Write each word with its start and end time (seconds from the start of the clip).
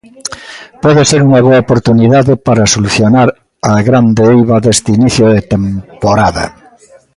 Pode 0.83 1.03
ser 1.11 1.21
unha 1.27 1.41
boa 1.47 1.63
oportunidade 1.65 2.33
para 2.47 2.71
solucionar 2.73 3.27
a 3.73 3.75
grande 3.89 4.21
eiva 4.33 4.55
deste 4.65 4.89
inicio 4.97 5.25
de 5.35 5.41
temporada. 5.53 6.45